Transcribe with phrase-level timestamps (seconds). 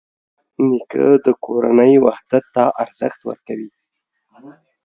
[0.67, 3.71] نیکه د کورنۍ وحدت ته ارزښت ورکوي.